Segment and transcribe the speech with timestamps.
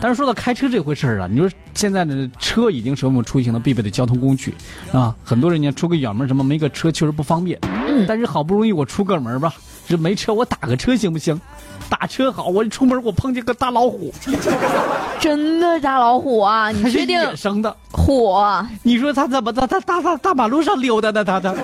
[0.00, 4.54] 但是说到开车这回事儿啊，你说现在的车已经是我们出行的必备的交通工具
[4.92, 7.58] 啊，很多人家出个远门什么没个车确实不方便。
[7.62, 8.04] 嗯。
[8.06, 9.54] 但是好不容易我出个门吧，
[9.88, 11.40] 这没车我打个车行不行？
[11.88, 14.12] 打车好，我一出门我碰见个大老虎。
[15.20, 16.70] 真的大老虎啊？
[16.70, 17.18] 你确定？
[17.18, 18.36] 野生的虎？
[18.82, 21.24] 你说他怎么在他大大大马路上溜达呢？
[21.24, 21.54] 他他。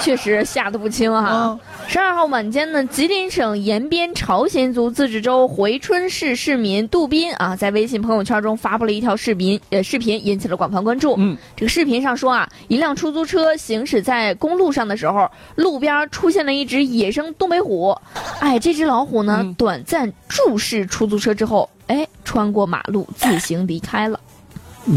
[0.00, 1.56] 确实吓得不轻哈！
[1.92, 11.14] 十二号晚间呢，吉林省延边朝鲜族自治州回春市市民杜斌啊，在微信朋友圈中发布了一条视频，呃，视频引起了广泛关注。
[11.18, 17.94] 嗯，这个视频上说啊，一辆出租车行驶在公路上的时候，路边出现了一只野生东北虎。
[18.40, 24.18] 哎，这只老虎呢，短暂注视出租车之后，哎，穿过马路自行离开了。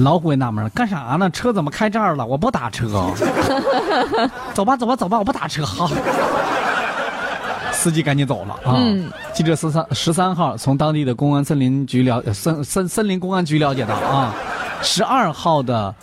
[0.01, 1.29] 老虎也纳闷了干啥呢？
[1.29, 2.25] 车怎么开这儿了？
[2.25, 3.11] 我不打车。
[4.55, 5.65] 走吧，走吧，走吧，我不打车。
[5.65, 5.87] 好，
[7.85, 8.81] 司机赶紧走了啊。
[9.31, 14.33] 记者十三十三号从当地的公安森林局了森森森林公安局了解到啊，
[14.81, 15.93] 十二号的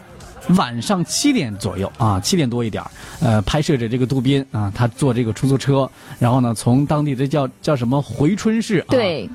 [0.50, 2.80] 晚上七点左右啊，七点多一点
[3.20, 8.94] 呃，拍摄者这个杜斌啊，他坐这个出租车，然后呢，从当地的叫叫什么回春市啊，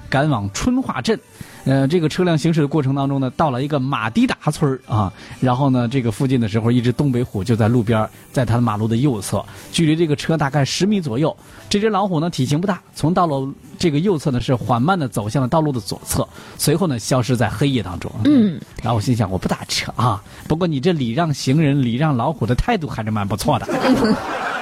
[0.10, 1.20] 赶往春化镇。
[1.68, 11.36] 呃，这个车辆行驶的过程当中呢，到了一个马迪达村啊，然后呢，这个附近的时候，一只东北虎就在路边，在它的马路的右侧，距离这个车大概十米左右。
[11.70, 18.10] 这只老虎呢，体型不大，从道路这个右侧呢，是缓慢的走向了道路的左侧，随后呢，消失在黑夜当中。
[18.24, 23.68] 嗯，然后我心想，我不打车啊，不过你这礼让行人、礼让老虎的态度还是蛮不错的。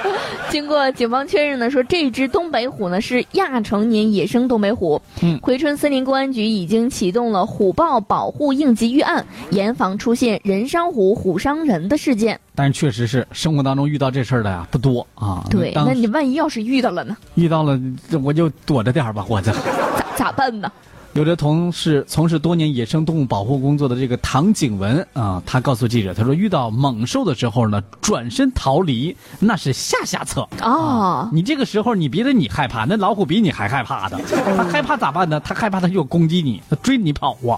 [0.50, 5.00] 经过警方确认呢，说这只东北虎呢是亚成年野生东北虎。
[5.22, 12.38] 嗯，回春森林公安局已经启动了虎豹保护应急预案，严防出现人伤虎、虎伤人的事件。
[12.54, 15.44] 但是确实是生活当中遇到这事儿的呀不多啊。
[15.50, 17.16] 对，那你万一要是遇到了呢？
[17.34, 17.78] 遇到了，
[18.22, 19.52] 我就躲着点儿吧，我这。
[20.16, 20.70] 咋咋办呢？
[21.16, 31.30] 有的同事从事多年野生动物保护工作的这个唐景文啊，他告诉记者，他说遇到猛兽的时候呢，转身逃离那是下下策啊。
[31.32, 34.20] 你这个时候你别的你害怕，那老虎比你还害怕的。
[34.28, 35.40] 他害怕咋办呢？
[35.40, 37.56] 他害怕他就攻击你，他追你跑啊。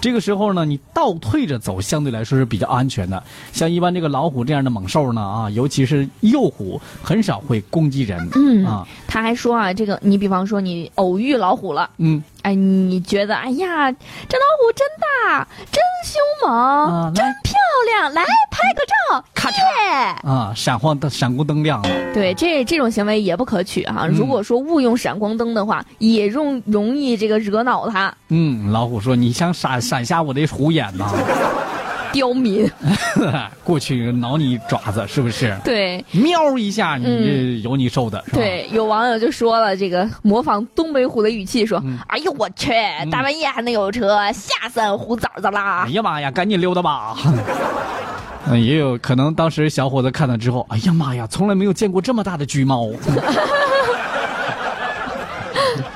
[0.00, 3.22] 这个时候呢，你倒退着走，相对来说是比较安全的。
[3.52, 8.28] 像一般这个老虎这样的猛兽呢啊，尤其是幼虎，很少会攻击人。
[8.34, 12.20] 嗯啊，他还说啊，这个你比方说你偶遇老虎了，嗯。
[12.46, 13.34] 哎，你觉得？
[13.34, 17.54] 哎呀，这老虎真大，真凶猛，真漂
[17.86, 18.14] 亮！
[18.14, 20.52] 来拍个照，咔嚓啊！
[20.54, 21.88] 闪光灯，闪光灯亮了。
[22.14, 24.06] 对，这这种行为也不可取哈。
[24.06, 28.14] 如果说误用闪光灯的话，也容容易这个惹恼它。
[28.28, 31.10] 嗯，老虎说：“你想闪闪瞎我的虎眼呐？”
[32.16, 32.66] 刁民，
[33.62, 35.54] 过去挠你爪子是不是？
[35.62, 38.24] 对，喵一下，你有你受的。
[38.32, 41.78] 对，有网友就说了，这个模仿东北虎的语气说
[42.08, 42.72] ：“哎呦我去，
[43.12, 47.14] 大半夜还能有车，吓死俺虎崽子啦！”哎呀妈呀，赶紧溜达吧！
[48.48, 52.88] 嗯，也有可能当时小伙子看了之后，哎呀妈呀，从来没有见过这么大的橘猫。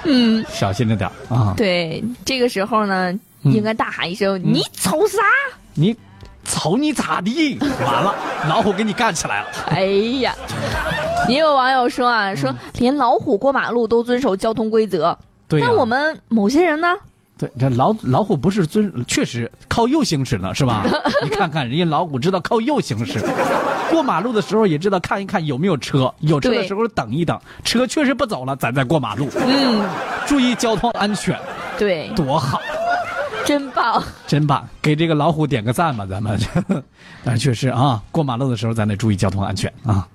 [0.04, 1.54] 嗯，小心着点啊。
[1.56, 5.16] 对，这个时候呢，应该大喊一声：“你瞅啥？
[5.72, 5.96] 你！”
[6.60, 7.58] 瞅你咋地？
[7.58, 8.14] 完了，
[8.46, 9.46] 老虎给你干起来了！
[9.68, 9.80] 哎
[10.20, 10.34] 呀，
[11.26, 15.16] 也有网友说啊，说连老虎过马路都遵守交通规则，
[15.48, 16.88] 对那我们某些人呢？
[17.38, 20.84] 对，这老老虎不是遵，确实靠右行驶呢，是吧？
[21.24, 23.18] 你看看人家老虎知道靠右行驶，
[23.90, 29.30] 过马路的时候也知道看一看有没有车，有车的时候等一等，车确实不走了，咱再过马路。
[29.34, 29.82] 嗯，
[30.26, 31.34] 注意交通安全。
[31.78, 32.60] 对，多好。
[33.46, 36.38] 真棒，真棒，给这个老虎点个赞吧，咱们。
[37.24, 40.06] 但是确实啊，过马路的时候咱得注意交通安全啊。